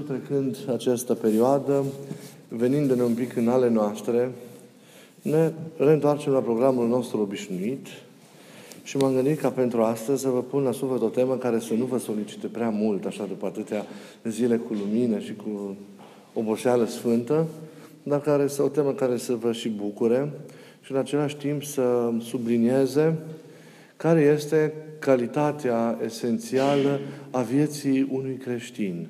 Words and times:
trecând 0.00 0.56
această 0.72 1.14
perioadă, 1.14 1.84
venind-ne 2.48 3.02
un 3.02 3.14
pic 3.14 3.36
în 3.36 3.48
ale 3.48 3.68
noastre, 3.68 4.32
ne 5.22 5.52
reîntoarcem 5.76 6.32
la 6.32 6.40
programul 6.40 6.88
nostru 6.88 7.20
obișnuit 7.20 7.86
și 8.82 8.96
m-am 8.96 9.14
gândit 9.14 9.40
ca 9.40 9.50
pentru 9.50 9.82
astăzi 9.82 10.22
să 10.22 10.28
vă 10.28 10.42
pun 10.42 10.62
la 10.62 10.72
suflet 10.72 11.02
o 11.02 11.08
temă 11.08 11.36
care 11.36 11.58
să 11.58 11.74
nu 11.74 11.84
vă 11.84 11.98
solicite 11.98 12.46
prea 12.46 12.68
mult, 12.68 13.04
așa 13.04 13.24
după 13.24 13.46
atâtea 13.46 13.86
zile 14.24 14.56
cu 14.56 14.72
lumină 14.72 15.18
și 15.18 15.34
cu 15.34 15.76
oboseală 16.32 16.86
sfântă, 16.86 17.46
dar 18.02 18.20
care 18.20 18.46
să 18.46 18.62
o 18.62 18.68
temă 18.68 18.92
care 18.92 19.16
să 19.16 19.34
vă 19.34 19.52
și 19.52 19.68
bucure 19.68 20.32
și 20.80 20.92
în 20.92 20.98
același 20.98 21.36
timp 21.36 21.64
să 21.64 22.12
sublinieze 22.20 23.16
care 23.96 24.20
este 24.20 24.72
calitatea 24.98 25.98
esențială 26.04 27.00
a 27.30 27.40
vieții 27.40 28.08
unui 28.10 28.36
creștin. 28.36 29.08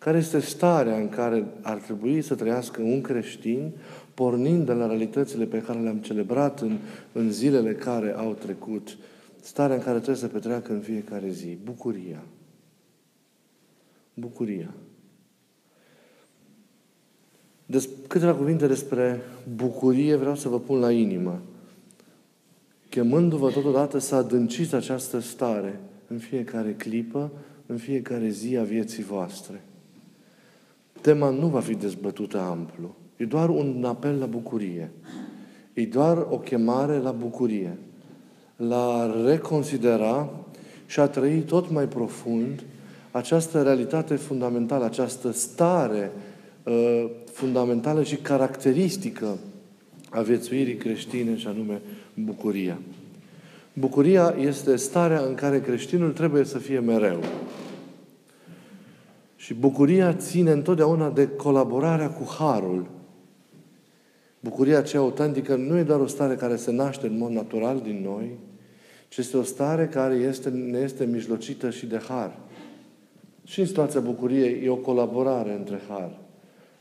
Care 0.00 0.18
este 0.18 0.38
starea 0.38 0.96
în 0.96 1.08
care 1.08 1.46
ar 1.62 1.78
trebui 1.78 2.22
să 2.22 2.34
trăiască 2.34 2.82
un 2.82 3.00
creștin, 3.00 3.72
pornind 4.14 4.66
de 4.66 4.72
la 4.72 4.86
realitățile 4.86 5.44
pe 5.44 5.62
care 5.62 5.78
le-am 5.78 5.98
celebrat 5.98 6.60
în, 6.60 6.78
în 7.12 7.32
zilele 7.32 7.74
care 7.74 8.14
au 8.16 8.32
trecut, 8.32 8.96
starea 9.40 9.76
în 9.76 9.82
care 9.82 9.96
trebuie 9.96 10.16
să 10.16 10.26
petreacă 10.26 10.72
în 10.72 10.80
fiecare 10.80 11.28
zi. 11.28 11.58
Bucuria. 11.64 12.22
Bucuria. 14.14 14.74
Des, 17.66 17.88
câteva 18.08 18.34
cuvinte 18.34 18.66
despre 18.66 19.20
bucurie 19.54 20.16
vreau 20.16 20.34
să 20.34 20.48
vă 20.48 20.60
pun 20.60 20.78
la 20.78 20.92
inimă 20.92 21.40
chemându-vă 22.88 23.50
totodată 23.50 23.98
să 23.98 24.14
adânciți 24.14 24.74
această 24.74 25.18
stare 25.18 25.80
în 26.06 26.18
fiecare 26.18 26.74
clipă, 26.74 27.30
în 27.66 27.76
fiecare 27.76 28.28
zi 28.28 28.56
a 28.56 28.62
vieții 28.62 29.02
voastre. 29.02 29.60
Tema 31.00 31.30
nu 31.30 31.46
va 31.46 31.60
fi 31.60 31.74
dezbătută 31.74 32.38
amplu. 32.38 32.94
E 33.16 33.24
doar 33.24 33.48
un 33.48 33.84
apel 33.86 34.18
la 34.18 34.26
bucurie. 34.26 34.90
E 35.72 35.84
doar 35.84 36.26
o 36.30 36.38
chemare 36.38 36.98
la 36.98 37.10
bucurie. 37.10 37.78
La 38.56 38.76
a 38.76 39.24
reconsidera 39.24 40.30
și 40.86 41.00
a 41.00 41.06
trăi 41.06 41.38
tot 41.38 41.70
mai 41.70 41.88
profund 41.88 42.62
această 43.10 43.62
realitate 43.62 44.14
fundamentală, 44.14 44.84
această 44.84 45.30
stare 45.30 46.12
uh, 46.64 47.04
fundamentală 47.32 48.02
și 48.02 48.16
caracteristică 48.16 49.38
a 50.10 50.20
viețuirii 50.20 50.76
creștine, 50.76 51.36
și 51.36 51.46
anume 51.46 51.80
bucuria. 52.14 52.78
Bucuria 53.72 54.34
este 54.40 54.76
starea 54.76 55.20
în 55.20 55.34
care 55.34 55.60
creștinul 55.60 56.10
trebuie 56.10 56.44
să 56.44 56.58
fie 56.58 56.78
mereu. 56.78 57.20
Și 59.50 59.56
bucuria 59.56 60.14
ține 60.14 60.50
întotdeauna 60.50 61.10
de 61.10 61.28
colaborarea 61.28 62.10
cu 62.10 62.34
Harul. 62.38 62.90
Bucuria 64.40 64.78
aceea 64.78 65.02
autentică 65.02 65.54
nu 65.54 65.78
e 65.78 65.82
doar 65.82 66.00
o 66.00 66.06
stare 66.06 66.34
care 66.34 66.56
se 66.56 66.70
naște 66.70 67.06
în 67.06 67.18
mod 67.18 67.30
natural 67.30 67.80
din 67.80 68.02
noi, 68.02 68.38
ci 69.08 69.16
este 69.16 69.36
o 69.36 69.42
stare 69.42 69.86
care 69.86 70.14
este, 70.14 70.48
ne 70.48 70.78
este 70.78 71.04
mijlocită 71.04 71.70
și 71.70 71.86
de 71.86 72.00
Har. 72.08 72.38
Și 73.44 73.60
în 73.60 73.66
situația 73.66 74.00
bucuriei 74.00 74.64
e 74.64 74.68
o 74.68 74.76
colaborare 74.76 75.52
între 75.52 75.80
Har. 75.88 76.18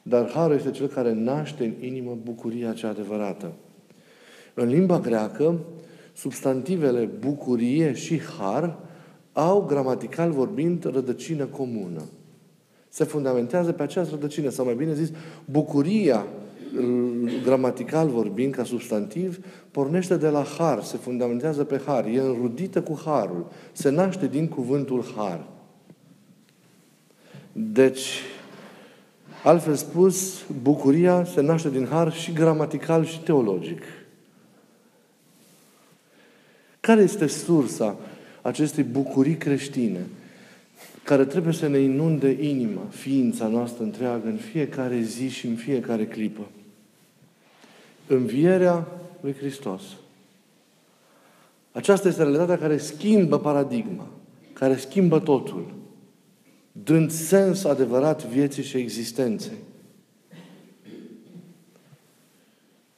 Dar 0.01 0.29
Harul 0.29 0.55
este 0.55 0.71
cel 0.71 0.87
care 0.87 1.13
naște 1.13 1.63
în 1.63 1.85
inimă 1.85 2.17
bucuria 2.23 2.73
cea 2.73 2.89
adevărată. 2.89 3.53
În 4.53 4.67
limba 4.67 4.99
greacă, 4.99 5.59
substantivele 6.13 7.09
bucurie 7.19 7.93
și 7.93 8.21
har 8.37 8.77
au, 9.33 9.61
gramatical 9.61 10.31
vorbind, 10.31 10.83
rădăcină 10.83 11.45
comună. 11.45 12.03
Se 12.89 13.03
fundamentează 13.03 13.71
pe 13.71 13.83
această 13.83 14.13
rădăcină, 14.13 14.49
sau 14.49 14.65
mai 14.65 14.75
bine 14.75 14.93
zis, 14.93 15.11
bucuria, 15.45 16.25
gramatical 17.43 18.07
vorbind, 18.07 18.53
ca 18.53 18.63
substantiv, 18.63 19.45
pornește 19.71 20.17
de 20.17 20.29
la 20.29 20.43
har, 20.57 20.83
se 20.83 20.97
fundamentează 20.97 21.63
pe 21.63 21.81
har, 21.85 22.05
e 22.05 22.19
înrudită 22.19 22.81
cu 22.81 23.01
harul, 23.05 23.51
se 23.71 23.89
naște 23.89 24.27
din 24.27 24.47
cuvântul 24.47 25.05
har. 25.15 25.47
Deci, 27.51 28.21
altfel 29.43 29.75
spus, 29.75 30.43
bucuria 30.61 31.23
se 31.23 31.41
naște 31.41 31.69
din 31.69 31.85
har 31.85 32.13
și 32.13 32.33
gramatical 32.33 33.05
și 33.05 33.19
teologic. 33.19 33.81
Care 36.79 37.01
este 37.01 37.27
sursa 37.27 37.95
acestei 38.41 38.83
bucurii 38.83 39.37
creștine 39.37 40.05
care 41.09 41.25
trebuie 41.25 41.53
să 41.53 41.67
ne 41.67 41.79
inunde 41.79 42.37
inima, 42.43 42.81
ființa 42.89 43.47
noastră 43.47 43.83
întreagă 43.83 44.27
în 44.27 44.37
fiecare 44.37 45.01
zi 45.01 45.27
și 45.27 45.47
în 45.47 45.55
fiecare 45.55 46.05
clipă? 46.05 46.47
Învierea 48.07 48.87
lui 49.21 49.33
Hristos. 49.33 49.81
Aceasta 51.71 52.07
este 52.07 52.21
realitatea 52.21 52.57
care 52.57 52.77
schimbă 52.77 53.39
paradigma, 53.39 54.07
care 54.53 54.75
schimbă 54.75 55.19
totul, 55.19 55.73
dând 56.71 57.11
sens 57.11 57.63
adevărat 57.63 58.25
vieții 58.25 58.63
și 58.63 58.77
existenței. 58.77 59.57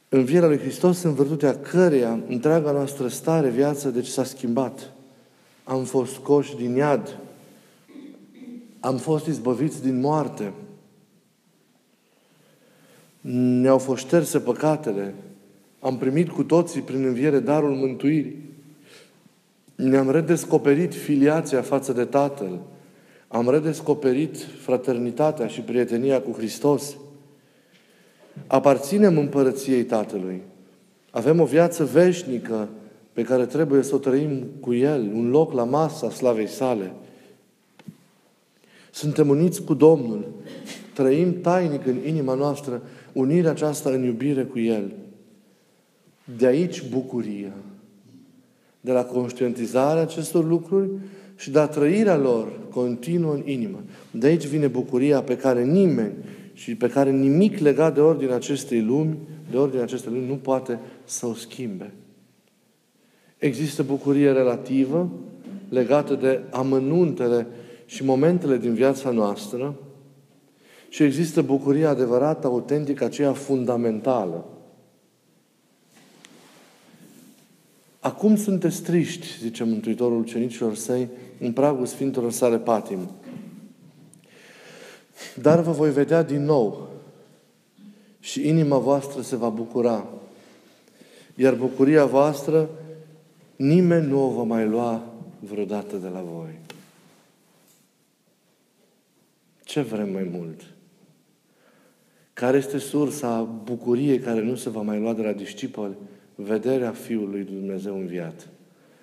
învierea 0.09 0.47
lui 0.47 0.57
Hristos 0.57 1.01
în 1.01 1.13
virtutea 1.13 1.59
căreia 1.59 2.19
întreaga 2.27 2.71
noastră 2.71 3.07
stare, 3.07 3.49
viață, 3.49 3.89
deci 3.89 4.07
s-a 4.07 4.23
schimbat. 4.23 4.91
Am 5.63 5.83
fost 5.83 6.17
coși 6.17 6.55
din 6.55 6.75
iad. 6.75 7.19
Am 8.81 8.97
fost 8.97 9.25
izbăviți 9.25 9.81
din 9.81 9.99
moarte. 9.99 10.53
Ne-au 13.21 13.77
fost 13.77 14.05
șterse 14.05 14.39
păcatele. 14.39 15.13
Am 15.79 15.97
primit 15.97 16.29
cu 16.29 16.43
toții 16.43 16.81
prin 16.81 17.05
înviere 17.05 17.39
darul 17.39 17.75
mântuirii. 17.75 18.49
Ne-am 19.75 20.11
redescoperit 20.11 20.93
filiația 20.93 21.61
față 21.61 21.93
de 21.93 22.05
Tatăl. 22.05 22.59
Am 23.27 23.49
redescoperit 23.49 24.37
fraternitatea 24.37 25.47
și 25.47 25.61
prietenia 25.61 26.21
cu 26.21 26.31
Hristos. 26.31 26.95
Aparținem 28.47 29.17
împărăției 29.17 29.83
Tatălui. 29.83 30.41
Avem 31.11 31.39
o 31.39 31.45
viață 31.45 31.85
veșnică 31.85 32.69
pe 33.13 33.23
care 33.23 33.45
trebuie 33.45 33.81
să 33.81 33.95
o 33.95 33.97
trăim 33.97 34.47
cu 34.59 34.73
El, 34.73 35.11
un 35.13 35.29
loc 35.29 35.53
la 35.53 35.63
masa 35.63 36.09
slavei 36.09 36.47
sale. 36.47 36.91
Suntem 38.91 39.29
uniți 39.29 39.63
cu 39.63 39.73
Domnul. 39.73 40.25
Trăim 40.93 41.41
tainic 41.41 41.85
în 41.85 41.97
inima 42.07 42.33
noastră 42.33 42.81
unirea 43.13 43.51
aceasta 43.51 43.89
în 43.89 44.03
iubire 44.03 44.43
cu 44.43 44.59
El. 44.59 44.91
De 46.37 46.45
aici 46.45 46.89
bucuria. 46.89 47.53
De 48.81 48.91
la 48.91 49.03
conștientizarea 49.03 50.01
acestor 50.01 50.47
lucruri 50.47 50.89
și 51.35 51.51
de 51.51 51.59
a 51.59 51.67
trăirea 51.67 52.17
lor 52.17 52.47
continuă 52.69 53.33
în 53.33 53.41
inimă. 53.45 53.83
De 54.11 54.27
aici 54.27 54.45
vine 54.45 54.67
bucuria 54.67 55.21
pe 55.21 55.37
care 55.37 55.63
nimeni 55.63 56.13
și 56.53 56.75
pe 56.75 56.89
care 56.89 57.11
nimic 57.11 57.57
legat 57.57 57.93
de 57.93 57.99
ordinea 57.99 58.35
acestei 58.35 58.81
lumi, 58.81 59.17
de 59.51 59.57
ordinea 59.57 59.83
acestei 59.83 60.11
lumi, 60.13 60.27
nu 60.27 60.35
poate 60.35 60.79
să 61.03 61.25
o 61.25 61.33
schimbe. 61.33 61.93
Există 63.37 63.83
bucurie 63.83 64.31
relativă 64.31 65.09
legată 65.69 66.15
de 66.15 66.41
amănuntele 66.49 67.47
și 67.91 68.03
momentele 68.03 68.57
din 68.57 68.73
viața 68.73 69.09
noastră 69.09 69.75
și 70.89 71.03
există 71.03 71.41
bucuria 71.41 71.89
adevărată, 71.89 72.47
autentică, 72.47 73.03
aceea 73.03 73.33
fundamentală. 73.33 74.45
Acum 77.99 78.35
sunteți 78.35 78.81
triști, 78.81 79.27
zice 79.39 79.63
Mântuitorul 79.63 80.19
ucenicilor 80.19 80.75
săi, 80.75 81.09
în 81.39 81.53
pragul 81.53 81.85
Sfintelor 81.85 82.31
sale 82.31 82.57
patim. 82.57 83.09
Dar 85.41 85.61
vă 85.61 85.71
voi 85.71 85.91
vedea 85.91 86.23
din 86.23 86.43
nou 86.43 86.89
și 88.19 88.47
inima 88.47 88.77
voastră 88.77 89.21
se 89.21 89.35
va 89.35 89.49
bucura. 89.49 90.07
Iar 91.35 91.53
bucuria 91.53 92.05
voastră 92.05 92.69
nimeni 93.55 94.07
nu 94.07 94.25
o 94.25 94.29
va 94.29 94.43
mai 94.43 94.67
lua 94.67 95.03
vreodată 95.39 95.95
de 95.95 96.07
la 96.07 96.21
voi. 96.21 96.59
Ce 99.71 99.81
vrem 99.81 100.11
mai 100.11 100.29
mult? 100.31 100.61
Care 102.33 102.57
este 102.57 102.77
sursa 102.77 103.41
bucuriei 103.63 104.19
care 104.19 104.41
nu 104.41 104.55
se 104.55 104.69
va 104.69 104.81
mai 104.81 104.99
lua 104.99 105.13
de 105.13 105.21
la 105.21 105.31
discipoli? 105.31 105.97
Vederea 106.35 106.91
Fiului 106.91 107.43
Dumnezeu 107.43 107.99
înviat. 107.99 108.47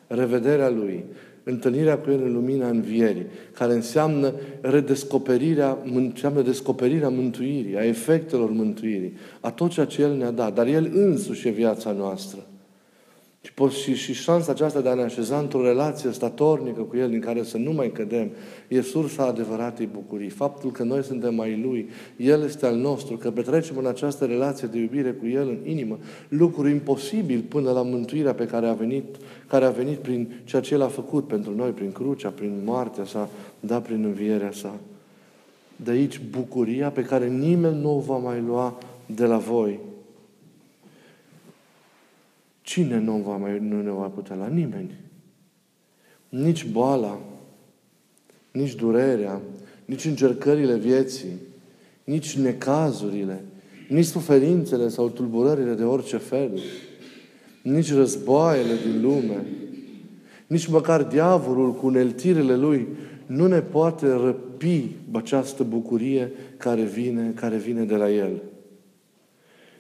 Revederea 0.07 0.69
Lui 0.69 1.05
întâlnirea 1.43 1.99
cu 1.99 2.11
El 2.11 2.23
în 2.23 2.33
lumina 2.33 2.69
învierii, 2.69 3.27
care 3.53 3.73
înseamnă 3.73 4.33
redescoperirea, 4.61 5.79
înseamnă 5.95 6.43
descoperirea 6.43 7.09
mântuirii, 7.09 7.77
a 7.77 7.85
efectelor 7.85 8.51
mântuirii, 8.51 9.13
a 9.41 9.51
tot 9.51 9.71
ceea 9.71 9.87
ce 9.87 10.03
El 10.03 10.17
ne-a 10.17 10.31
dat. 10.31 10.55
Dar 10.55 10.67
El 10.67 10.91
însuși 10.95 11.49
e 11.49 11.51
viața 11.51 11.93
noastră. 11.93 12.47
Și, 13.43 13.53
poți, 13.53 13.81
și, 13.81 13.95
și 13.95 14.13
șansa 14.13 14.53
aceasta 14.53 14.81
de 14.81 14.89
a 14.89 14.95
ne 14.95 15.03
așeza 15.03 15.39
într-o 15.39 15.63
relație 15.63 16.13
statornică 16.13 16.81
cu 16.81 16.97
El, 16.97 17.13
în 17.13 17.21
care 17.21 17.43
să 17.43 17.57
nu 17.57 17.73
mai 17.73 17.93
cădem, 17.93 18.31
e 18.69 18.81
sursa 18.81 19.27
adevăratei 19.27 19.89
bucurii. 19.93 20.29
Faptul 20.29 20.71
că 20.71 20.83
noi 20.83 21.03
suntem 21.03 21.35
mai 21.35 21.61
Lui, 21.63 21.89
El 22.17 22.43
este 22.43 22.67
al 22.67 22.77
nostru, 22.77 23.17
că 23.17 23.31
petrecem 23.31 23.77
în 23.77 23.87
această 23.87 24.25
relație 24.25 24.69
de 24.69 24.79
iubire 24.79 25.11
cu 25.11 25.27
El 25.27 25.49
în 25.49 25.71
inimă, 25.71 25.99
lucru 26.29 26.69
imposibil 26.69 27.45
până 27.49 27.71
la 27.71 27.83
mântuirea 27.83 28.35
pe 28.35 28.47
care 28.47 28.67
a 28.69 28.73
venit, 28.73 29.05
care 29.47 29.65
a 29.65 29.71
venit 29.71 29.99
prin 29.99 30.41
ceea 30.45 30.63
ce 30.63 30.75
El 30.75 30.83
a 30.83 30.89
făcut 30.89 31.27
pentru 31.27 31.55
noi, 31.55 31.71
prin 31.71 31.93
crucea, 31.93 32.29
prin 32.29 32.61
moartea 32.65 33.05
sa, 33.05 33.29
da, 33.61 33.81
prin 33.81 34.05
învierea 34.05 34.53
sa. 34.53 34.75
De 35.77 35.91
aici 35.91 36.21
bucuria 36.31 36.91
pe 36.91 37.03
care 37.03 37.29
nimeni 37.29 37.81
nu 37.81 37.97
o 37.97 38.01
va 38.01 38.17
mai 38.17 38.41
lua 38.47 38.79
de 39.07 39.25
la 39.25 39.37
voi. 39.37 39.79
Cine 42.69 42.99
nu, 42.99 43.17
va 43.17 43.37
mai, 43.37 43.59
nu 43.61 43.83
ne 43.83 43.91
va 43.91 44.07
putea 44.07 44.37
la 44.37 44.47
nimeni? 44.47 45.01
Nici 46.29 46.67
boala, 46.67 47.19
nici 48.51 48.75
durerea, 48.75 49.41
nici 49.85 50.05
încercările 50.05 50.77
vieții, 50.77 51.33
nici 52.05 52.37
necazurile, 52.37 53.45
nici 53.89 54.05
suferințele 54.05 54.89
sau 54.89 55.09
tulburările 55.09 55.75
de 55.75 55.85
orice 55.85 56.17
fel, 56.17 56.61
nici 57.63 57.93
războaiele 57.93 58.75
din 58.87 59.01
lume, 59.03 59.47
nici 60.47 60.67
măcar 60.67 61.03
diavolul 61.03 61.75
cu 61.75 61.87
uneltirile 61.87 62.57
lui 62.57 62.87
nu 63.27 63.47
ne 63.47 63.61
poate 63.61 64.13
răpi 64.13 64.85
această 65.13 65.63
bucurie 65.63 66.33
care 66.57 66.83
vine, 66.83 67.33
care 67.35 67.57
vine 67.57 67.85
de 67.85 67.97
la 67.97 68.11
El. 68.11 68.43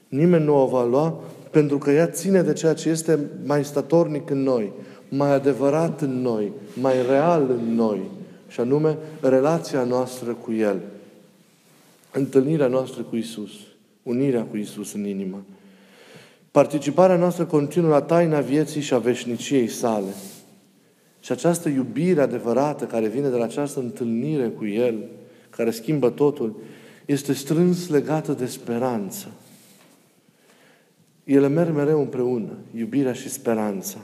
Nimeni 0.09 0.45
nu 0.45 0.63
o 0.63 0.67
va 0.67 0.85
lua 0.85 1.23
pentru 1.51 1.79
că 1.79 1.91
ea 1.91 2.07
ține 2.07 2.43
de 2.43 2.53
ceea 2.53 2.75
ce 2.75 2.89
este 2.89 3.19
mai 3.45 3.65
statornic 3.65 4.31
în 4.31 4.43
noi, 4.43 4.73
mai 5.09 5.33
adevărat 5.33 6.01
în 6.01 6.21
noi, 6.23 6.53
mai 6.81 6.95
real 7.09 7.51
în 7.51 7.75
noi, 7.75 8.01
și 8.49 8.61
anume 8.61 8.97
relația 9.21 9.85
noastră 9.85 10.33
cu 10.33 10.53
El. 10.53 10.81
Întâlnirea 12.13 12.67
noastră 12.67 13.03
cu 13.03 13.17
Isus, 13.17 13.51
unirea 14.03 14.43
cu 14.43 14.57
Isus 14.57 14.93
în 14.93 15.07
inimă. 15.07 15.45
Participarea 16.51 17.17
noastră 17.17 17.45
continuă 17.45 17.91
la 17.91 18.03
taina 18.03 18.41
vieții 18.41 18.81
și 18.81 18.95
a 18.95 18.99
veșniciei 18.99 19.69
sale. 19.69 20.15
Și 21.21 21.33
această 21.33 21.69
iubire 21.69 22.21
adevărată 22.21 22.85
care 22.85 23.09
vine 23.09 23.29
de 23.29 23.37
la 23.37 23.45
această 23.45 23.81
întâlnire 23.81 24.49
cu 24.49 24.67
El, 24.67 24.95
care 25.51 25.71
schimbă 25.71 26.11
totul, 26.11 26.57
este 27.07 27.33
strâns 27.33 27.89
legată 27.89 28.33
de 28.33 28.47
speranță. 28.47 29.27
Ele 31.29 31.49
merg 31.49 31.75
mereu 31.75 32.01
împreună, 32.01 32.53
iubirea 32.77 33.13
și 33.13 33.29
speranța. 33.29 33.99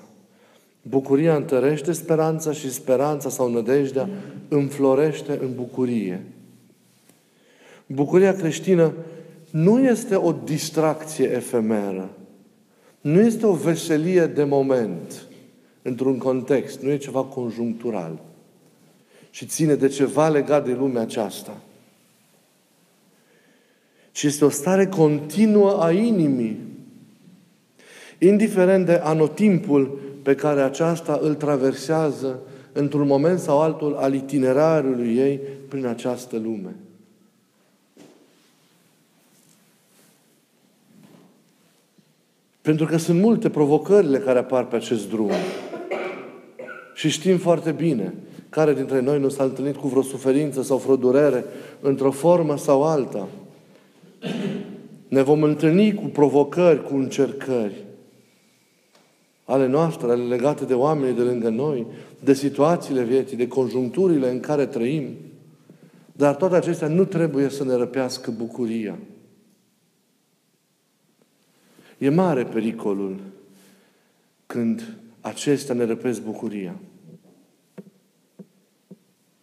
Bucuria 0.82 1.36
întărește 1.36 1.92
speranța 1.92 2.52
și 2.52 2.72
speranța 2.72 3.28
sau 3.28 3.50
nădejdea 3.50 4.08
înflorește 4.48 5.38
în 5.42 5.54
bucurie. 5.54 6.24
Bucuria 7.86 8.34
creștină 8.34 8.92
nu 9.50 9.80
este 9.80 10.14
o 10.14 10.32
distracție 10.32 11.30
efemeră. 11.30 12.10
Nu 13.00 13.20
este 13.20 13.46
o 13.46 13.52
veselie 13.52 14.26
de 14.26 14.44
moment, 14.44 15.26
într-un 15.82 16.18
context. 16.18 16.80
Nu 16.80 16.90
e 16.90 16.96
ceva 16.96 17.22
conjunctural. 17.22 18.20
Și 19.30 19.46
ține 19.46 19.74
de 19.74 19.88
ceva 19.88 20.28
legat 20.28 20.64
de 20.66 20.72
lumea 20.72 21.02
aceasta. 21.02 21.56
Ci 24.12 24.22
este 24.22 24.44
o 24.44 24.48
stare 24.48 24.86
continuă 24.86 25.82
a 25.82 25.92
inimii 25.92 26.63
indiferent 28.18 28.86
de 28.86 29.00
anotimpul 29.02 29.98
pe 30.22 30.34
care 30.34 30.60
aceasta 30.60 31.18
îl 31.22 31.34
traversează 31.34 32.40
într-un 32.72 33.06
moment 33.06 33.38
sau 33.38 33.60
altul 33.60 33.94
al 33.94 34.14
itinerarului 34.14 35.16
ei 35.16 35.40
prin 35.68 35.86
această 35.86 36.36
lume. 36.36 36.74
Pentru 42.60 42.86
că 42.86 42.96
sunt 42.96 43.20
multe 43.20 43.50
provocările 43.50 44.18
care 44.18 44.38
apar 44.38 44.66
pe 44.66 44.76
acest 44.76 45.08
drum. 45.08 45.30
Și 46.94 47.08
știm 47.08 47.38
foarte 47.38 47.70
bine 47.70 48.14
care 48.48 48.74
dintre 48.74 49.00
noi 49.00 49.20
nu 49.20 49.28
s-a 49.28 49.44
întâlnit 49.44 49.76
cu 49.76 49.88
vreo 49.88 50.02
suferință 50.02 50.62
sau 50.62 50.76
vreo 50.76 50.96
durere 50.96 51.44
într-o 51.80 52.10
formă 52.10 52.56
sau 52.56 52.82
alta. 52.84 53.28
Ne 55.08 55.22
vom 55.22 55.42
întâlni 55.42 55.94
cu 55.94 56.04
provocări, 56.04 56.84
cu 56.84 56.94
încercări 56.94 57.83
ale 59.44 59.66
noastre, 59.66 60.10
ale 60.10 60.22
legate 60.22 60.64
de 60.64 60.74
oamenii 60.74 61.14
de 61.14 61.22
lângă 61.22 61.48
noi, 61.48 61.86
de 62.20 62.32
situațiile 62.32 63.02
vieții, 63.02 63.36
de 63.36 63.48
conjuncturile 63.48 64.30
în 64.30 64.40
care 64.40 64.66
trăim. 64.66 65.08
Dar 66.12 66.34
toate 66.34 66.56
acestea 66.56 66.88
nu 66.88 67.04
trebuie 67.04 67.48
să 67.48 67.64
ne 67.64 67.74
răpească 67.74 68.30
bucuria. 68.30 68.98
E 71.98 72.08
mare 72.08 72.44
pericolul 72.44 73.20
când 74.46 74.96
acestea 75.20 75.74
ne 75.74 75.84
răpesc 75.84 76.22
bucuria. 76.22 76.74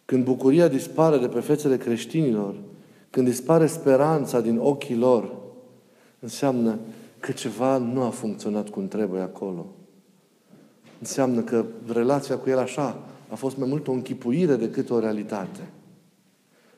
Când 0.04 0.24
bucuria 0.24 0.68
dispare 0.68 1.18
de 1.18 1.28
pe 1.28 1.40
fețele 1.40 1.76
creștinilor, 1.76 2.54
când 3.10 3.26
dispare 3.26 3.66
speranța 3.66 4.40
din 4.40 4.58
ochii 4.58 4.96
lor, 4.96 5.34
înseamnă 6.20 6.78
că 7.20 7.32
ceva 7.32 7.76
nu 7.76 8.02
a 8.02 8.10
funcționat 8.10 8.68
cum 8.68 8.88
trebuie 8.88 9.20
acolo 9.20 9.66
înseamnă 11.02 11.40
că 11.40 11.64
relația 11.92 12.36
cu 12.36 12.50
El 12.50 12.58
așa 12.58 13.02
a 13.28 13.34
fost 13.34 13.56
mai 13.56 13.68
mult 13.68 13.88
o 13.88 13.92
închipuire 13.92 14.56
decât 14.56 14.90
o 14.90 14.98
realitate. 14.98 15.70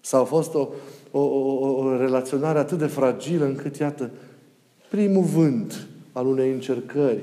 Sau 0.00 0.21
a 0.21 0.25
fost 0.25 0.55
o, 0.55 0.69
o, 1.11 1.21
o, 1.21 1.69
o 1.69 1.97
relaționare 1.97 2.59
atât 2.59 2.79
de 2.79 2.87
fragilă 2.87 3.44
încât, 3.44 3.76
iată, 3.76 4.11
primul 4.91 5.23
vânt 5.23 5.87
al 6.12 6.26
unei 6.26 6.53
încercări, 6.53 7.23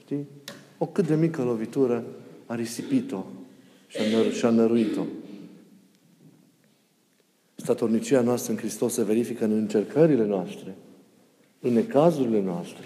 știi? 0.00 0.26
O 0.78 0.86
cât 0.86 1.06
de 1.06 1.14
mică 1.14 1.42
lovitură 1.42 2.04
a 2.46 2.54
risipit-o 2.54 3.24
și 3.86 3.96
a, 3.96 4.02
năr- 4.02 4.32
și 4.32 4.44
a 4.44 4.50
năruit-o. 4.50 5.02
Statornicia 7.54 8.20
noastră 8.20 8.52
în 8.52 8.58
Hristos 8.58 8.92
se 8.92 9.04
verifică 9.04 9.44
în 9.44 9.52
încercările 9.52 10.26
noastre, 10.26 10.74
în 11.60 11.72
necazurile 11.72 12.40
noastre, 12.40 12.84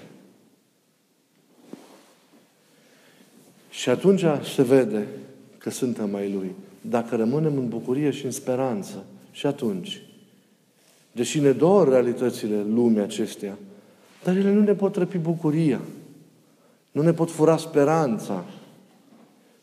Și 3.75 3.89
atunci 3.89 4.25
se 4.55 4.63
vede 4.63 5.07
că 5.59 5.71
suntem 5.71 6.11
mai 6.11 6.33
Lui. 6.33 6.55
Dacă 6.81 7.17
rămânem 7.17 7.57
în 7.57 7.69
bucurie 7.69 8.11
și 8.11 8.25
în 8.25 8.31
speranță, 8.31 9.05
și 9.31 9.47
atunci, 9.47 10.03
deși 11.13 11.41
ne 11.41 11.51
dor 11.51 11.89
realitățile 11.89 12.65
lumii 12.75 13.01
acesteia, 13.01 13.59
dar 14.25 14.37
ele 14.37 14.53
nu 14.53 14.61
ne 14.61 14.75
pot 14.75 14.97
răpi 14.97 15.19
bucuria. 15.19 15.81
Nu 16.91 17.03
ne 17.03 17.13
pot 17.13 17.31
fura 17.31 17.57
speranța. 17.57 18.45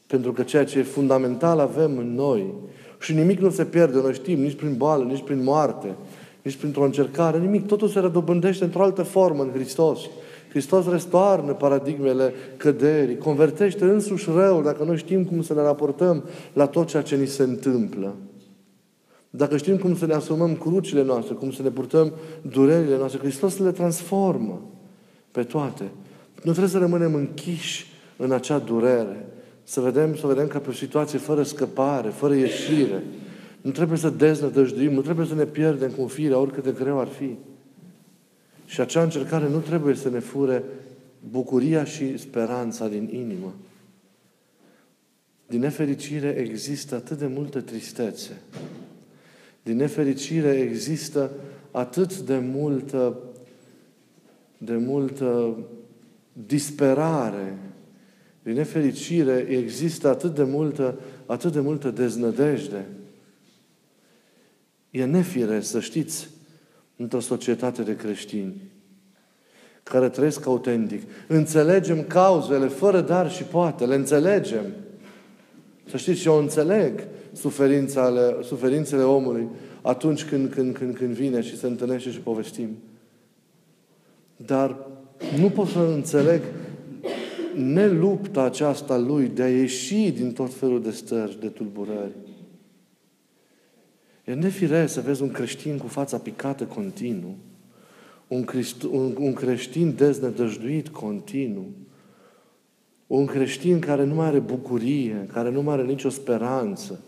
Pentru 0.08 0.32
că 0.32 0.44
ceea 0.44 0.66
ce 0.66 0.80
e 0.80 0.84
fundamental 0.84 1.60
avem 1.60 1.98
în 1.98 2.14
noi 2.14 2.54
și 3.00 3.14
nimic 3.14 3.40
nu 3.40 3.50
se 3.50 3.66
pierde, 3.66 3.98
noi 4.02 4.14
știm, 4.14 4.40
nici 4.40 4.56
prin 4.56 4.78
boală, 4.78 5.04
nici 5.04 5.24
prin 5.24 5.44
moarte, 5.44 5.96
nici 6.42 6.56
printr-o 6.56 6.84
încercare, 6.84 7.40
nimic. 7.40 7.66
Totul 7.66 7.88
se 7.88 8.00
rădobândește 8.00 8.64
într-o 8.64 8.84
altă 8.84 9.04
formă 9.04 9.44
în 9.44 9.52
Hristos. 9.52 10.00
Hristos 10.52 10.88
restoarnă 10.88 11.54
paradigmele 11.54 12.34
căderii, 12.58 13.18
convertește 13.18 13.86
însuși 13.86 14.30
răul, 14.30 14.64
dacă 14.64 14.84
noi 14.84 14.98
știm 14.98 15.26
cum 15.26 15.42
să 15.42 15.54
ne 15.54 15.62
raportăm 15.62 16.24
la 16.54 16.68
tot 16.68 16.88
ceea 16.88 17.02
ce 17.02 17.16
ni 17.16 17.28
se 17.28 17.44
întâmplă. 17.44 18.16
Dacă 19.30 19.58
știm 19.58 19.78
cum 19.78 19.96
să 19.96 20.06
ne 20.06 20.14
asumăm 20.14 20.56
crucile 20.56 21.04
noastre, 21.04 21.34
cum 21.34 21.52
să 21.52 21.62
ne 21.62 21.70
purtăm 21.70 22.14
durerile 22.42 22.98
noastre, 22.98 23.20
Hristos 23.20 23.58
le 23.58 23.72
transformă 23.72 24.62
pe 25.32 25.44
toate. 25.44 25.84
Nu 26.36 26.52
trebuie 26.52 26.68
să 26.68 26.78
rămânem 26.78 27.14
închiși 27.14 27.86
în 28.18 28.32
acea 28.32 28.60
durere. 28.60 29.26
Să 29.64 29.82
vedem, 29.82 30.16
să 30.16 30.28
vedem 30.28 30.48
ca 30.48 30.60
pe 30.60 30.70
o 30.70 30.74
situație 30.74 31.20
fără 31.20 31.44
scăpare, 31.44 32.10
fără 32.10 32.34
ieșire. 32.34 33.04
Nu 33.62 33.72
trebuie 33.72 33.98
să 33.98 34.10
deznădăjduim, 34.10 34.94
nu 34.94 35.02
trebuie 35.02 35.26
să 35.26 35.36
ne 35.36 35.46
pierdem 35.46 35.92
cu 35.92 36.08
firea, 36.08 36.38
oricât 36.38 36.64
de 36.64 36.74
greu 36.80 37.00
ar 37.00 37.08
fi. 37.08 37.38
Și 38.72 38.82
acea 38.82 39.04
încercare 39.04 39.50
nu 39.50 39.60
trebuie 39.60 39.96
să 39.96 40.10
ne 40.10 40.20
fure 40.20 40.64
bucuria 41.30 41.84
și 41.84 42.18
speranța 42.18 42.88
din 42.88 43.10
inimă. 43.14 43.54
Din 45.48 45.60
nefericire 45.60 46.28
există 46.28 46.96
atât 46.96 47.18
de 47.18 47.28
multă 47.28 47.62
tristețe. 47.62 48.42
Din 49.64 49.76
nefericire 49.76 50.50
există 50.50 51.32
atât 51.72 52.18
de 52.18 52.38
multă, 52.38 53.18
de 54.58 54.76
multă 54.76 55.58
disperare. 56.34 57.58
Din 58.44 58.54
nefericire 58.54 59.46
există 59.50 60.10
atât 60.10 60.36
de 60.36 60.44
multă, 60.44 61.00
atât 61.26 61.52
de 61.52 61.60
multă 61.60 61.90
deznădejde. 61.90 62.86
E 64.92 65.06
nefire, 65.06 65.62
să 65.62 65.80
știți, 65.80 66.30
într-o 67.02 67.20
societate 67.20 67.82
de 67.82 67.96
creștini, 67.96 68.62
care 69.84 70.10
trăiesc 70.10 70.46
autentic. 70.46 71.02
Înțelegem 71.28 72.04
cauzele 72.04 72.68
fără 72.68 73.02
dar 73.02 73.32
și 73.32 73.44
poate, 73.44 73.86
le 73.86 73.96
înțelegem. 73.96 74.66
Să 75.90 75.98
știți, 75.98 76.28
eu 76.28 76.38
înțeleg 76.38 77.08
suferințele, 77.34 78.36
suferințele 78.44 79.02
omului 79.02 79.48
atunci 79.82 80.26
când, 80.26 80.50
când, 80.50 80.78
când, 80.78 80.96
când 80.96 81.14
vine 81.14 81.42
și 81.42 81.58
se 81.58 81.68
întâlnește 81.68 82.12
și 82.12 82.20
povestim. 82.20 82.78
Dar 84.36 84.78
nu 85.40 85.50
pot 85.50 85.68
să 85.68 85.80
înțeleg 85.80 86.42
nelupta 87.56 88.42
aceasta 88.42 88.98
lui 88.98 89.28
de 89.28 89.42
a 89.42 89.50
ieși 89.50 90.12
din 90.12 90.32
tot 90.32 90.54
felul 90.54 90.82
de 90.82 90.92
stări, 90.92 91.38
de 91.40 91.48
tulburări. 91.48 92.16
E 94.24 94.34
nefiresc 94.34 94.94
să 94.94 95.02
vezi 95.02 95.22
un 95.22 95.32
creștin 95.32 95.78
cu 95.78 95.88
fața 95.88 96.18
picată 96.18 96.64
continuu, 96.64 97.36
un, 98.28 98.44
Christ, 98.44 98.84
un, 98.84 99.16
un 99.20 99.34
creștin 99.34 99.96
deznădăjduit 99.96 100.90
continuu, 100.90 101.70
un 103.08 103.26
creștin 103.26 103.80
care 103.80 104.04
nu 104.04 104.16
mai 104.16 104.28
are 104.28 104.40
bucurie, 104.40 105.28
care 105.34 105.52
nu 105.52 105.62
mai 105.62 105.74
are 105.74 105.84
nicio 105.84 106.10
speranță, 106.10 107.00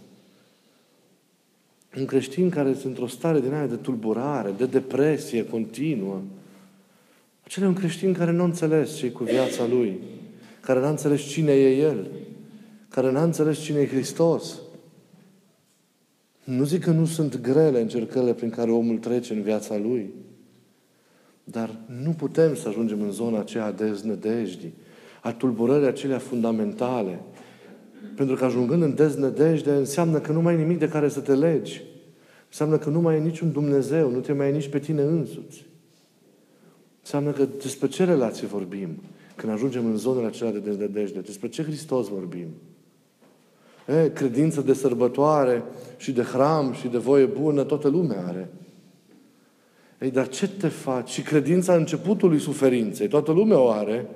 un 1.97 2.05
creștin 2.05 2.49
care 2.49 2.69
este 2.69 2.87
într-o 2.87 3.07
stare 3.07 3.39
din 3.39 3.53
aia 3.53 3.65
de 3.65 3.75
tulburare, 3.75 4.53
de 4.57 4.65
depresie 4.65 5.45
continuă. 5.45 6.21
Acela 7.43 7.65
e 7.65 7.69
un 7.69 7.75
creștin 7.75 8.13
care 8.13 8.31
nu 8.31 8.41
a 8.41 8.45
înțeles 8.45 8.95
ce 8.95 9.11
cu 9.11 9.23
viața 9.23 9.67
lui, 9.67 9.99
care 10.61 10.79
n-a 10.79 10.89
înțeles 10.89 11.21
cine 11.21 11.51
e 11.51 11.77
El, 11.77 12.07
care 12.89 13.11
n-a 13.11 13.23
înțeles 13.23 13.59
cine 13.59 13.79
e 13.79 13.87
Hristos. 13.87 14.59
Nu 16.43 16.63
zic 16.63 16.83
că 16.83 16.91
nu 16.91 17.05
sunt 17.05 17.41
grele 17.41 17.81
încercările 17.81 18.33
prin 18.33 18.49
care 18.49 18.71
omul 18.71 18.97
trece 18.97 19.33
în 19.33 19.41
viața 19.41 19.77
lui, 19.77 20.13
dar 21.43 21.79
nu 22.03 22.11
putem 22.11 22.55
să 22.55 22.67
ajungem 22.67 23.01
în 23.01 23.11
zona 23.11 23.39
aceea 23.39 23.71
de 23.71 23.85
deznădejdii, 23.85 24.73
a 25.21 25.33
tulburării 25.33 25.87
acelea 25.87 26.17
fundamentale. 26.17 27.19
Pentru 28.15 28.35
că 28.35 28.45
ajungând 28.45 28.81
în 28.81 28.95
deznădejde 28.95 29.71
înseamnă 29.71 30.19
că 30.19 30.31
nu 30.31 30.41
mai 30.41 30.53
e 30.53 30.57
nimic 30.57 30.79
de 30.79 30.89
care 30.89 31.09
să 31.09 31.19
te 31.19 31.35
legi. 31.35 31.83
Înseamnă 32.47 32.77
că 32.77 32.89
nu 32.89 33.01
mai 33.01 33.15
e 33.15 33.19
niciun 33.19 33.51
Dumnezeu, 33.51 34.11
nu 34.11 34.19
te 34.19 34.33
mai 34.33 34.49
e 34.49 34.51
nici 34.51 34.67
pe 34.67 34.79
tine 34.79 35.01
însuți. 35.01 35.65
Înseamnă 36.99 37.31
că 37.31 37.47
despre 37.61 37.87
ce 37.87 38.03
relație 38.03 38.47
vorbim 38.47 38.89
când 39.35 39.51
ajungem 39.51 39.85
în 39.85 39.97
zonele 39.97 40.27
acelea 40.27 40.51
de 40.51 40.59
deznădejde? 40.59 41.19
Despre 41.19 41.47
ce 41.47 41.63
Hristos 41.63 42.07
vorbim? 42.07 42.47
E, 43.87 44.09
credință 44.09 44.61
de 44.61 44.73
sărbătoare 44.73 45.63
și 45.97 46.11
de 46.11 46.21
hram 46.21 46.73
și 46.73 46.87
de 46.87 46.97
voie 46.97 47.25
bună, 47.25 47.63
toată 47.63 47.87
lumea 47.87 48.25
are. 48.27 48.49
Ei, 50.01 50.11
dar 50.11 50.27
ce 50.27 50.47
te 50.47 50.67
faci? 50.67 51.09
Și 51.09 51.21
credința 51.21 51.75
începutului 51.75 52.39
suferinței, 52.39 53.07
toată 53.07 53.31
lumea 53.31 53.59
o 53.59 53.69
are, 53.69 54.09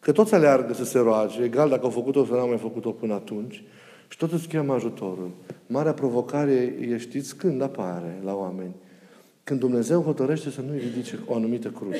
că 0.00 0.12
toți 0.12 0.34
aleargă 0.34 0.72
să 0.72 0.84
se 0.84 0.98
roage, 0.98 1.42
egal 1.42 1.68
dacă 1.68 1.84
au 1.84 1.90
făcut-o 1.90 2.24
sau 2.24 2.34
nu 2.34 2.40
au 2.40 2.48
mai 2.48 2.58
făcut-o 2.58 2.90
până 2.90 3.14
atunci, 3.14 3.64
și 4.08 4.16
tot 4.16 4.32
îți 4.32 4.48
cheamă 4.48 4.72
ajutorul. 4.72 5.30
Marea 5.66 5.92
provocare 5.92 6.76
e, 6.80 6.98
știți, 6.98 7.36
când 7.36 7.62
apare 7.62 8.20
la 8.24 8.34
oameni? 8.34 8.74
Când 9.44 9.60
Dumnezeu 9.60 10.02
hotărăște 10.02 10.50
să 10.50 10.60
nu-i 10.60 10.78
ridice 10.78 11.18
o 11.26 11.34
anumită 11.34 11.68
cruce. 11.68 11.98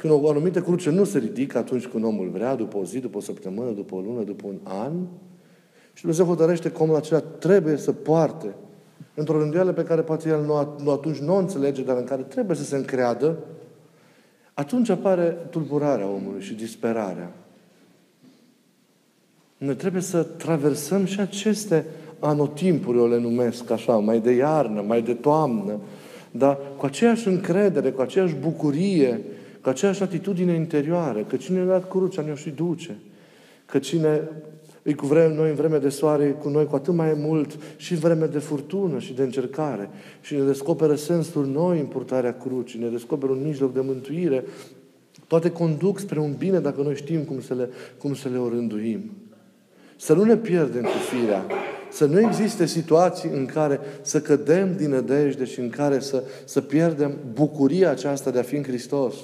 Când 0.00 0.12
o 0.12 0.28
anumită 0.28 0.60
cruce 0.60 0.90
nu 0.90 1.04
se 1.04 1.18
ridică 1.18 1.58
atunci 1.58 1.86
când 1.86 2.04
omul 2.04 2.28
vrea, 2.28 2.54
după 2.54 2.76
o 2.76 2.84
zi, 2.84 2.98
după 2.98 3.16
o 3.16 3.20
săptămână, 3.20 3.70
după 3.70 3.94
o 3.94 4.00
lună, 4.00 4.22
după 4.22 4.46
un 4.46 4.58
an, 4.62 4.92
și 5.92 6.00
Dumnezeu 6.00 6.26
hotărăște 6.26 6.70
că 6.70 6.82
omul 6.82 6.96
acela 6.96 7.20
trebuie 7.20 7.76
să 7.76 7.92
poarte 7.92 8.54
într-o 9.14 9.38
rânduială 9.38 9.72
pe 9.72 9.82
care 9.82 10.00
poate 10.00 10.28
el 10.28 10.44
nu, 10.44 10.76
nu 10.82 10.90
atunci 10.90 11.16
nu 11.16 11.34
o 11.34 11.38
înțelege, 11.38 11.82
dar 11.82 11.96
în 11.96 12.04
care 12.04 12.22
trebuie 12.22 12.56
să 12.56 12.64
se 12.64 12.76
încreadă, 12.76 13.38
atunci 14.54 14.88
apare 14.88 15.36
tulburarea 15.50 16.06
omului 16.06 16.40
și 16.40 16.54
disperarea. 16.54 17.32
Noi 19.56 19.74
trebuie 19.74 20.02
să 20.02 20.22
traversăm 20.22 21.04
și 21.04 21.20
aceste 21.20 21.84
anotimpuri, 22.18 22.98
o 22.98 23.06
le 23.06 23.18
numesc 23.18 23.70
așa, 23.70 23.96
mai 23.96 24.20
de 24.20 24.30
iarnă, 24.32 24.80
mai 24.80 25.02
de 25.02 25.14
toamnă, 25.14 25.78
dar 26.30 26.58
cu 26.76 26.86
aceeași 26.86 27.28
încredere, 27.28 27.90
cu 27.90 28.00
aceeași 28.00 28.34
bucurie, 28.34 29.20
cu 29.62 29.68
aceeași 29.68 30.02
atitudine 30.02 30.52
interioară, 30.52 31.24
că 31.24 31.36
cine 31.36 31.60
a 31.60 31.64
dat 31.64 31.88
crucea 31.88 32.22
ne-o 32.22 32.34
și 32.34 32.50
duce, 32.50 32.98
că 33.66 33.78
cine 33.78 34.28
îi 34.82 34.94
cu 34.94 35.06
vreme, 35.06 35.34
noi 35.34 35.48
în 35.48 35.54
vreme 35.54 35.78
de 35.78 35.88
soare, 35.88 36.30
cu 36.30 36.48
noi 36.48 36.66
cu 36.66 36.74
atât 36.74 36.94
mai 36.94 37.14
mult 37.16 37.58
și 37.76 37.92
în 37.92 37.98
vreme 37.98 38.26
de 38.26 38.38
furtună 38.38 38.98
și 38.98 39.14
de 39.14 39.22
încercare. 39.22 39.90
Și 40.20 40.34
ne 40.34 40.42
descoperă 40.42 40.94
sensul 40.94 41.46
noi 41.46 41.78
în 41.78 41.86
purtarea 41.86 42.38
crucii, 42.38 42.80
ne 42.80 42.88
descoperă 42.88 43.32
un 43.32 43.42
mijloc 43.44 43.74
de 43.74 43.80
mântuire. 43.80 44.44
Toate 45.26 45.50
conduc 45.50 45.98
spre 45.98 46.18
un 46.18 46.34
bine 46.38 46.60
dacă 46.60 46.82
noi 46.82 46.94
știm 46.94 47.20
cum 47.20 47.40
să 47.40 47.54
le, 47.54 47.68
cum 47.98 48.14
să 48.14 48.28
le 48.28 48.38
orânduim. 48.38 49.10
Să 49.96 50.14
nu 50.14 50.24
ne 50.24 50.36
pierdem 50.36 50.82
cu 50.82 50.88
firea. 50.88 51.46
Să 51.90 52.06
nu 52.06 52.20
existe 52.20 52.66
situații 52.66 53.30
în 53.34 53.46
care 53.46 53.80
să 54.02 54.20
cădem 54.20 54.76
din 54.76 54.88
nădejde 54.90 55.44
și 55.44 55.60
în 55.60 55.70
care 55.70 55.98
să, 55.98 56.22
să 56.44 56.60
pierdem 56.60 57.18
bucuria 57.32 57.90
aceasta 57.90 58.30
de 58.30 58.38
a 58.38 58.42
fi 58.42 58.56
în 58.56 58.62
Hristos. 58.62 59.14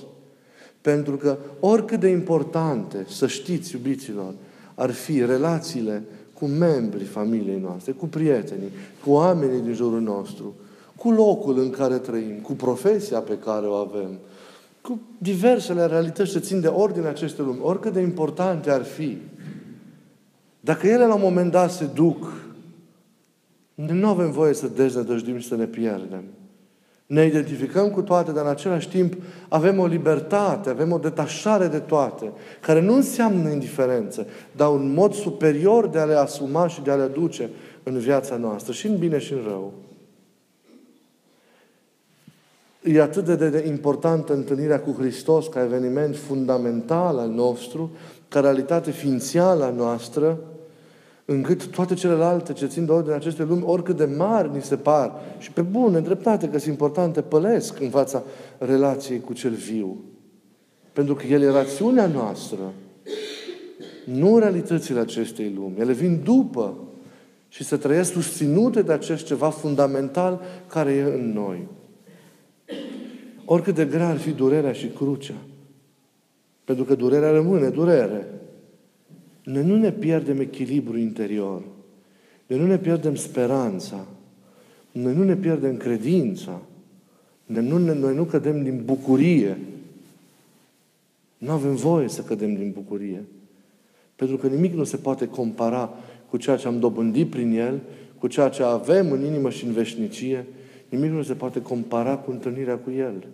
Pentru 0.86 1.16
că 1.16 1.36
oricât 1.60 2.00
de 2.00 2.08
importante, 2.08 3.04
să 3.08 3.26
știți, 3.26 3.74
iubiților, 3.74 4.34
ar 4.74 4.90
fi 4.90 5.24
relațiile 5.24 6.02
cu 6.32 6.46
membrii 6.46 7.06
familiei 7.06 7.60
noastre, 7.60 7.92
cu 7.92 8.06
prietenii, 8.06 8.68
cu 9.04 9.10
oamenii 9.10 9.60
din 9.60 9.72
jurul 9.72 10.00
nostru, 10.00 10.54
cu 10.96 11.10
locul 11.10 11.58
în 11.58 11.70
care 11.70 11.98
trăim, 11.98 12.34
cu 12.42 12.52
profesia 12.52 13.18
pe 13.18 13.38
care 13.38 13.66
o 13.66 13.72
avem, 13.72 14.18
cu 14.80 15.00
diversele 15.18 15.86
realități 15.86 16.30
ce 16.30 16.38
țin 16.38 16.60
de 16.60 16.68
ordine 16.68 17.06
aceste 17.06 17.42
lumi, 17.42 17.60
oricât 17.62 17.92
de 17.92 18.00
importante 18.00 18.70
ar 18.70 18.84
fi, 18.84 19.18
dacă 20.60 20.86
ele 20.86 21.06
la 21.06 21.14
un 21.14 21.20
moment 21.22 21.50
dat 21.50 21.70
se 21.70 21.88
duc, 21.94 22.32
nu 23.74 24.08
avem 24.08 24.30
voie 24.30 24.54
să 24.54 24.66
deznădăjdim 24.66 25.38
și 25.38 25.48
să 25.48 25.56
ne 25.56 25.66
pierdem. 25.66 26.22
Ne 27.06 27.26
identificăm 27.26 27.90
cu 27.90 28.02
toate, 28.02 28.32
dar 28.32 28.44
în 28.44 28.50
același 28.50 28.88
timp 28.88 29.14
avem 29.48 29.78
o 29.78 29.86
libertate, 29.86 30.70
avem 30.70 30.92
o 30.92 30.98
detașare 30.98 31.66
de 31.66 31.78
toate, 31.78 32.32
care 32.60 32.80
nu 32.80 32.94
înseamnă 32.94 33.48
indiferență, 33.48 34.26
dar 34.52 34.70
un 34.70 34.92
mod 34.92 35.14
superior 35.14 35.88
de 35.88 35.98
a 35.98 36.04
le 36.04 36.14
asuma 36.14 36.68
și 36.68 36.80
de 36.80 36.90
a 36.90 36.94
le 36.94 37.02
aduce 37.02 37.50
în 37.82 37.98
viața 37.98 38.36
noastră, 38.36 38.72
și 38.72 38.86
în 38.86 38.96
bine 38.96 39.18
și 39.18 39.32
în 39.32 39.40
rău. 39.46 39.72
E 42.82 43.00
atât 43.00 43.24
de, 43.24 43.48
de 43.48 43.64
importantă 43.66 44.32
întâlnirea 44.32 44.80
cu 44.80 44.94
Hristos 44.98 45.46
ca 45.46 45.62
eveniment 45.62 46.16
fundamental 46.16 47.18
al 47.18 47.28
nostru, 47.28 47.90
ca 48.28 48.40
realitate 48.40 48.90
ființială 48.90 49.64
a 49.64 49.70
noastră, 49.70 50.38
încât 51.26 51.66
toate 51.66 51.94
celelalte 51.94 52.52
ce 52.52 52.66
țin 52.66 52.84
de 52.84 52.92
ordine 52.92 53.14
aceste 53.14 53.42
lumi, 53.42 53.62
oricât 53.64 53.96
de 53.96 54.04
mari 54.04 54.50
ni 54.54 54.62
se 54.62 54.76
par, 54.76 55.12
și 55.38 55.52
pe 55.52 55.62
bune, 55.62 56.00
dreptate, 56.00 56.48
că 56.48 56.58
sunt 56.58 56.70
importante, 56.70 57.20
pălesc 57.20 57.80
în 57.80 57.90
fața 57.90 58.22
relației 58.58 59.20
cu 59.20 59.32
cel 59.32 59.52
viu. 59.52 60.04
Pentru 60.92 61.14
că 61.14 61.26
El 61.26 61.42
e 61.42 61.50
rațiunea 61.50 62.06
noastră, 62.06 62.72
nu 64.04 64.38
realitățile 64.38 65.00
acestei 65.00 65.52
lumi. 65.56 65.78
Ele 65.78 65.92
vin 65.92 66.20
după 66.24 66.74
și 67.48 67.64
se 67.64 67.76
trăiesc 67.76 68.12
susținute 68.12 68.82
de 68.82 68.92
acest 68.92 69.24
ceva 69.24 69.50
fundamental 69.50 70.40
care 70.66 70.92
e 70.92 71.02
în 71.02 71.32
noi. 71.32 71.68
Oricât 73.44 73.74
de 73.74 73.84
grea 73.84 74.08
ar 74.08 74.16
fi 74.16 74.30
durerea 74.30 74.72
și 74.72 74.86
crucea, 74.86 75.34
pentru 76.64 76.84
că 76.84 76.94
durerea 76.94 77.30
rămâne 77.30 77.68
durere. 77.68 78.35
Noi 79.46 79.64
nu 79.64 79.76
ne 79.76 79.92
pierdem 79.92 80.40
echilibru 80.40 80.98
interior. 80.98 81.62
Noi 82.46 82.58
nu 82.58 82.66
ne 82.66 82.78
pierdem 82.78 83.14
speranța. 83.14 84.06
Noi 84.92 85.14
nu 85.14 85.24
ne 85.24 85.36
pierdem 85.36 85.76
credința. 85.76 86.62
Noi 87.44 87.66
nu, 87.66 87.78
noi 87.78 88.14
nu 88.14 88.24
cădem 88.24 88.62
din 88.62 88.82
bucurie. 88.84 89.58
Nu 91.38 91.50
avem 91.50 91.74
voie 91.74 92.08
să 92.08 92.22
cădem 92.22 92.54
din 92.54 92.70
bucurie. 92.70 93.24
Pentru 94.16 94.36
că 94.36 94.46
nimic 94.46 94.74
nu 94.74 94.84
se 94.84 94.96
poate 94.96 95.26
compara 95.26 95.90
cu 96.30 96.36
ceea 96.36 96.56
ce 96.56 96.66
am 96.66 96.78
dobândit 96.78 97.30
prin 97.30 97.58
El, 97.58 97.80
cu 98.18 98.26
ceea 98.26 98.48
ce 98.48 98.62
avem 98.62 99.10
în 99.10 99.24
inimă 99.24 99.50
și 99.50 99.64
în 99.64 99.72
veșnicie. 99.72 100.46
Nimic 100.88 101.10
nu 101.10 101.22
se 101.22 101.34
poate 101.34 101.62
compara 101.62 102.16
cu 102.16 102.30
întâlnirea 102.30 102.76
cu 102.76 102.90
El. 102.90 103.26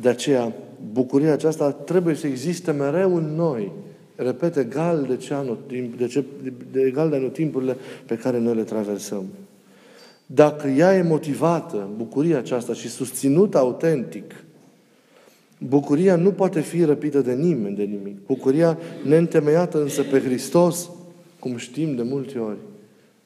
De 0.00 0.08
aceea, 0.08 0.52
bucuria 0.92 1.32
aceasta 1.32 1.72
trebuie 1.72 2.14
să 2.14 2.26
existe 2.26 2.70
mereu 2.70 3.16
în 3.16 3.34
noi. 3.34 3.72
Repet, 4.16 4.56
egal 4.56 5.04
de, 5.08 5.16
ce 5.16 5.34
anotimp, 5.34 5.98
de, 5.98 6.06
ce, 6.06 6.24
de 6.72 6.80
egal 6.80 7.10
de 7.10 7.16
anotimpurile 7.16 7.76
pe 8.06 8.16
care 8.16 8.38
noi 8.38 8.54
le 8.54 8.62
traversăm. 8.62 9.24
Dacă 10.26 10.68
ea 10.68 10.96
e 10.96 11.02
motivată, 11.02 11.88
bucuria 11.96 12.38
aceasta, 12.38 12.72
și 12.72 12.88
susținută 12.88 13.58
autentic, 13.58 14.44
bucuria 15.58 16.16
nu 16.16 16.30
poate 16.30 16.60
fi 16.60 16.84
răpită 16.84 17.20
de 17.20 17.32
nimeni, 17.32 17.76
de 17.76 17.82
nimic. 17.82 18.26
Bucuria 18.26 18.78
neîntemeiată 19.04 19.82
însă 19.82 20.02
pe 20.02 20.20
Hristos, 20.20 20.90
cum 21.38 21.56
știm 21.56 21.94
de 21.94 22.02
multe 22.02 22.38
ori, 22.38 22.56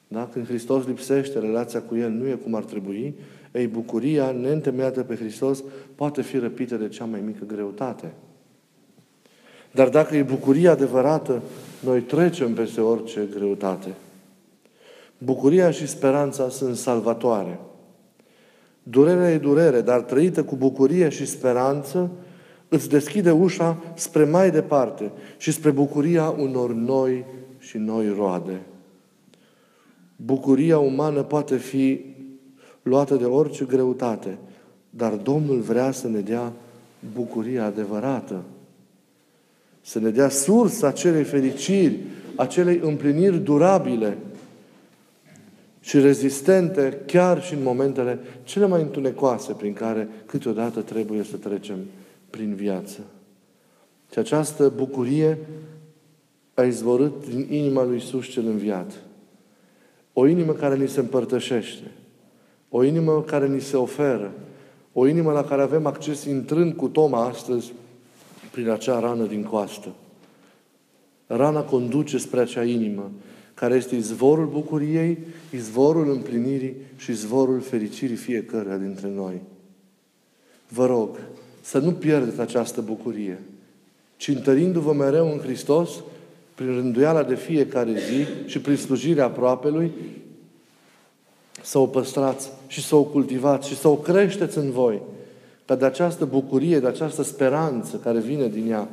Da? 0.08 0.28
Când 0.32 0.46
Hristos 0.46 0.86
lipsește, 0.86 1.38
relația 1.38 1.80
cu 1.80 1.96
El 1.96 2.10
nu 2.10 2.28
e 2.28 2.32
cum 2.32 2.54
ar 2.54 2.64
trebui, 2.64 3.14
ei, 3.52 3.66
bucuria 3.66 4.30
neîntemeiată 4.30 5.02
pe 5.02 5.16
Hristos 5.16 5.62
poate 5.94 6.22
fi 6.22 6.38
răpită 6.38 6.76
de 6.76 6.88
cea 6.88 7.04
mai 7.04 7.20
mică 7.20 7.44
greutate. 7.46 8.12
Dar 9.72 9.88
dacă 9.88 10.16
e 10.16 10.22
bucuria 10.22 10.70
adevărată, 10.70 11.42
noi 11.84 12.00
trecem 12.00 12.54
peste 12.54 12.80
orice 12.80 13.28
greutate. 13.34 13.94
Bucuria 15.18 15.70
și 15.70 15.86
speranța 15.86 16.48
sunt 16.48 16.76
salvatoare. 16.76 17.60
Durerea 18.82 19.32
e 19.32 19.38
durere, 19.38 19.80
dar 19.80 20.00
trăită 20.00 20.44
cu 20.44 20.56
bucurie 20.56 21.08
și 21.08 21.26
speranță, 21.26 22.10
îți 22.68 22.88
deschide 22.88 23.30
ușa 23.30 23.82
spre 23.94 24.24
mai 24.24 24.50
departe 24.50 25.12
și 25.36 25.52
spre 25.52 25.70
bucuria 25.70 26.28
unor 26.28 26.72
noi 26.72 27.24
și 27.58 27.78
noi 27.78 28.08
roade. 28.16 28.60
Bucuria 30.16 30.78
umană 30.78 31.22
poate 31.22 31.56
fi 31.56 32.09
luată 32.90 33.14
de 33.14 33.24
orice 33.24 33.64
greutate, 33.64 34.38
dar 34.90 35.12
Domnul 35.12 35.60
vrea 35.60 35.90
să 35.90 36.08
ne 36.08 36.20
dea 36.20 36.52
bucuria 37.14 37.64
adevărată, 37.64 38.42
să 39.80 39.98
ne 39.98 40.10
dea 40.10 40.28
sursa 40.28 40.86
acelei 40.86 41.24
fericiri, 41.24 41.98
acelei 42.36 42.80
împliniri 42.82 43.38
durabile 43.38 44.16
și 45.80 46.00
rezistente 46.00 46.98
chiar 47.06 47.42
și 47.42 47.54
în 47.54 47.62
momentele 47.62 48.18
cele 48.42 48.66
mai 48.66 48.82
întunecoase 48.82 49.52
prin 49.52 49.72
care 49.72 50.08
câteodată 50.26 50.80
trebuie 50.80 51.22
să 51.22 51.36
trecem 51.36 51.78
prin 52.30 52.54
viață. 52.54 53.00
Și 54.12 54.18
această 54.18 54.72
bucurie 54.76 55.38
a 56.54 56.62
izvorât 56.62 57.28
din 57.28 57.46
inima 57.50 57.84
lui 57.84 57.94
Iisus 57.94 58.26
cel 58.26 58.46
înviat. 58.46 58.92
O 60.12 60.26
inimă 60.26 60.52
care 60.52 60.76
ni 60.76 60.88
se 60.88 61.00
împărtășește. 61.00 61.90
O 62.70 62.84
inimă 62.84 63.22
care 63.22 63.48
ni 63.48 63.60
se 63.60 63.76
oferă. 63.76 64.32
O 64.92 65.06
inimă 65.06 65.32
la 65.32 65.44
care 65.44 65.62
avem 65.62 65.86
acces 65.86 66.24
intrând 66.24 66.72
cu 66.72 66.88
Toma 66.88 67.24
astăzi 67.24 67.72
prin 68.50 68.68
acea 68.68 69.00
rană 69.00 69.24
din 69.24 69.42
coastă. 69.42 69.88
Rana 71.26 71.62
conduce 71.62 72.18
spre 72.18 72.40
acea 72.40 72.64
inimă 72.64 73.10
care 73.54 73.74
este 73.74 73.96
izvorul 73.96 74.46
bucuriei, 74.46 75.18
izvorul 75.52 76.10
împlinirii 76.10 76.76
și 76.96 77.10
izvorul 77.10 77.60
fericirii 77.60 78.16
fiecăruia 78.16 78.76
dintre 78.76 79.08
noi. 79.08 79.40
Vă 80.68 80.86
rog 80.86 81.18
să 81.60 81.78
nu 81.78 81.92
pierdeți 81.92 82.40
această 82.40 82.80
bucurie, 82.80 83.38
ci 84.16 84.28
întărindu-vă 84.28 84.92
mereu 84.92 85.32
în 85.32 85.38
Hristos, 85.38 85.90
prin 86.54 86.74
rânduiala 86.74 87.22
de 87.22 87.34
fiecare 87.34 87.92
zi 87.92 88.48
și 88.50 88.60
prin 88.60 88.76
slujirea 88.76 89.24
aproapelui, 89.24 89.90
să 91.62 91.78
o 91.78 91.86
păstrați 91.86 92.50
și 92.66 92.82
să 92.82 92.96
o 92.96 93.02
cultivați 93.02 93.68
și 93.68 93.76
să 93.76 93.88
o 93.88 93.96
creșteți 93.96 94.58
în 94.58 94.70
voi. 94.70 95.02
Ca 95.64 95.76
de 95.76 95.84
această 95.84 96.24
bucurie, 96.24 96.78
de 96.78 96.86
această 96.86 97.22
speranță 97.22 97.96
care 97.96 98.18
vine 98.18 98.48
din 98.48 98.70
ea 98.70 98.88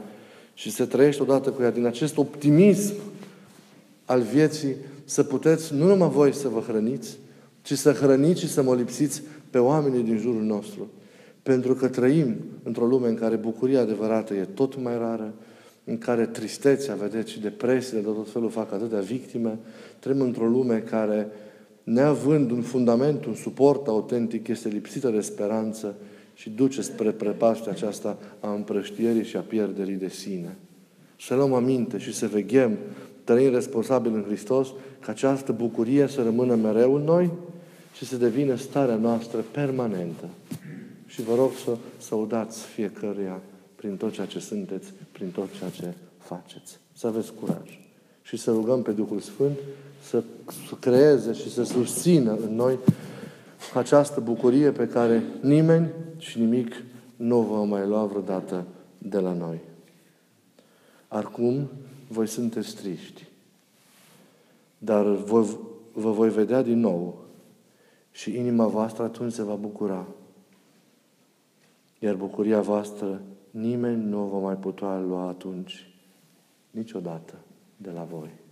și 0.53 0.71
se 0.71 0.85
trăiește 0.85 1.21
odată 1.21 1.49
cu 1.49 1.61
ea, 1.61 1.71
din 1.71 1.85
acest 1.85 2.17
optimism 2.17 2.93
al 4.05 4.21
vieții, 4.21 4.75
să 5.05 5.23
puteți 5.23 5.73
nu 5.73 5.85
numai 5.85 6.09
voi 6.09 6.33
să 6.33 6.47
vă 6.47 6.59
hrăniți, 6.59 7.17
ci 7.61 7.73
să 7.73 7.91
hrăniți 7.91 8.39
și 8.39 8.49
să 8.49 8.61
mă 8.61 8.75
lipsiți 8.75 9.21
pe 9.49 9.57
oamenii 9.57 10.03
din 10.03 10.17
jurul 10.17 10.41
nostru. 10.41 10.89
Pentru 11.43 11.73
că 11.73 11.87
trăim 11.87 12.35
într-o 12.63 12.85
lume 12.85 13.07
în 13.07 13.15
care 13.15 13.35
bucuria 13.35 13.81
adevărată 13.81 14.33
e 14.33 14.47
tot 14.53 14.81
mai 14.81 14.97
rară, 14.97 15.33
în 15.83 15.97
care 15.97 16.25
tristețea, 16.25 16.95
vedeți, 16.95 17.31
și 17.31 17.39
depresiile 17.39 17.99
de 17.99 18.07
tot 18.07 18.31
felul 18.31 18.49
fac 18.49 18.73
atâtea 18.73 18.99
victime. 18.99 19.57
Trăim 19.99 20.21
într-o 20.21 20.45
lume 20.45 20.77
care, 20.77 21.27
neavând 21.87 22.51
un 22.51 22.61
fundament, 22.61 23.25
un 23.25 23.35
suport 23.35 23.87
autentic, 23.87 24.47
este 24.47 24.67
lipsită 24.67 25.09
de 25.09 25.21
speranță 25.21 25.95
și 26.33 26.49
duce 26.49 26.81
spre 26.81 27.11
prepastea 27.11 27.71
aceasta 27.71 28.17
a 28.39 28.53
împrăștierii 28.53 29.23
și 29.23 29.37
a 29.37 29.39
pierderii 29.39 29.95
de 29.95 30.09
sine. 30.09 30.57
Să 31.19 31.35
luăm 31.35 31.53
aminte 31.53 31.97
și 31.97 32.13
să 32.13 32.27
veghem, 32.27 32.77
trăind 33.23 33.53
responsabil 33.53 34.13
în 34.13 34.23
Hristos, 34.23 34.67
ca 34.99 35.11
această 35.11 35.51
bucurie 35.51 36.07
să 36.07 36.23
rămână 36.23 36.55
mereu 36.55 36.93
în 36.93 37.03
noi 37.03 37.31
și 37.93 38.05
să 38.05 38.17
devină 38.17 38.55
starea 38.55 38.95
noastră 38.95 39.45
permanentă. 39.51 40.29
Și 41.05 41.21
vă 41.21 41.35
rog 41.35 41.51
să, 41.65 41.77
să 41.97 42.15
o 42.15 42.25
dați 42.25 42.65
fiecăruia 42.65 43.41
prin 43.75 43.97
tot 43.97 44.11
ceea 44.11 44.27
ce 44.27 44.39
sunteți, 44.39 44.93
prin 45.11 45.29
tot 45.29 45.47
ceea 45.57 45.69
ce 45.69 45.93
faceți. 46.17 46.79
Să 46.93 47.07
aveți 47.07 47.33
curaj. 47.33 47.86
Și 48.27 48.37
să 48.37 48.51
rugăm 48.51 48.81
pe 48.81 48.91
Duhul 48.91 49.19
Sfânt 49.19 49.57
să, 50.01 50.23
să 50.67 50.75
creeze 50.79 51.33
și 51.33 51.51
să 51.51 51.63
susțină 51.63 52.35
în 52.35 52.55
noi 52.55 52.79
această 53.73 54.19
bucurie 54.19 54.71
pe 54.71 54.87
care 54.87 55.23
nimeni 55.41 55.91
și 56.17 56.39
nimic 56.39 56.83
nu 57.15 57.41
va 57.41 57.63
mai 57.63 57.87
lua 57.87 58.05
vreodată 58.05 58.65
de 58.97 59.19
la 59.19 59.33
noi. 59.33 59.59
Acum, 61.07 61.69
voi 62.07 62.27
sunteți 62.27 62.75
triști, 62.75 63.27
dar 64.77 65.05
vă, 65.05 65.45
vă 65.93 66.11
voi 66.11 66.29
vedea 66.29 66.61
din 66.61 66.79
nou 66.79 67.25
și 68.11 68.37
inima 68.37 68.67
voastră 68.67 69.03
atunci 69.03 69.33
se 69.33 69.43
va 69.43 69.55
bucura. 69.55 70.07
Iar 71.99 72.15
bucuria 72.15 72.61
voastră 72.61 73.21
nimeni 73.51 74.03
nu 74.03 74.23
o 74.23 74.27
va 74.27 74.37
mai 74.37 74.55
putea 74.55 74.99
lua 74.99 75.27
atunci, 75.27 75.93
niciodată, 76.71 77.33
de 77.77 77.91
la 77.91 78.03
voi. 78.03 78.46